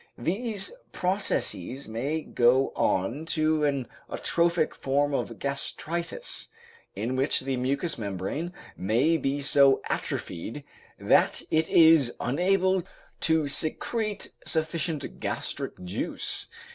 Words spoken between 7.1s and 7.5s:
which